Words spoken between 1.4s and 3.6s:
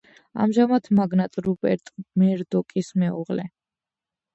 რუპერტ მერდოკის მეუღლე.